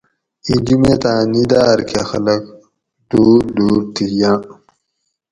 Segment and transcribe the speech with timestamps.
[0.47, 2.41] اِیں جُمیتاۤں نِداۤر کہ خلق
[3.09, 4.39] دُور دُور تھی یاۤں